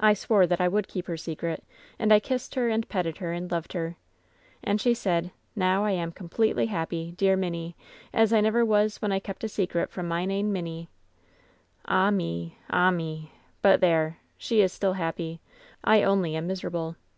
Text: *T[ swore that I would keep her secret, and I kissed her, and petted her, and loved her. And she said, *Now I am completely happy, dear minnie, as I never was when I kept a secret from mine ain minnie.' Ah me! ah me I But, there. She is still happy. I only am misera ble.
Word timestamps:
*T[ 0.00 0.14
swore 0.14 0.46
that 0.46 0.58
I 0.58 0.68
would 0.68 0.88
keep 0.88 1.04
her 1.06 1.18
secret, 1.18 1.64
and 1.98 2.14
I 2.14 2.18
kissed 2.18 2.54
her, 2.54 2.70
and 2.70 2.88
petted 2.88 3.18
her, 3.18 3.34
and 3.34 3.50
loved 3.52 3.74
her. 3.74 3.96
And 4.62 4.80
she 4.80 4.94
said, 4.94 5.32
*Now 5.54 5.84
I 5.84 5.90
am 5.90 6.12
completely 6.12 6.64
happy, 6.64 7.12
dear 7.18 7.36
minnie, 7.36 7.76
as 8.10 8.32
I 8.32 8.40
never 8.40 8.64
was 8.64 9.02
when 9.02 9.12
I 9.12 9.18
kept 9.18 9.44
a 9.44 9.48
secret 9.50 9.90
from 9.90 10.08
mine 10.08 10.30
ain 10.30 10.50
minnie.' 10.50 10.88
Ah 11.84 12.10
me! 12.10 12.56
ah 12.70 12.90
me 12.90 13.32
I 13.34 13.36
But, 13.60 13.80
there. 13.82 14.16
She 14.38 14.62
is 14.62 14.72
still 14.72 14.94
happy. 14.94 15.40
I 15.84 16.02
only 16.02 16.36
am 16.36 16.46
misera 16.46 16.70
ble. 16.72 16.96